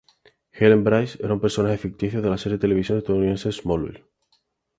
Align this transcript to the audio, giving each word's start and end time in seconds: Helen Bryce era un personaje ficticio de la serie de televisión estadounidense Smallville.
Helen 0.51 0.83
Bryce 0.83 1.19
era 1.23 1.31
un 1.35 1.39
personaje 1.45 1.77
ficticio 1.77 2.23
de 2.23 2.29
la 2.31 2.39
serie 2.39 2.57
de 2.57 2.61
televisión 2.63 2.97
estadounidense 2.97 3.51
Smallville. 3.51 4.03